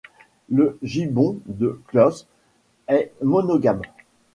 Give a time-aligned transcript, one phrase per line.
[0.49, 2.25] Le gibbon de Kloss
[2.87, 3.83] est monogame.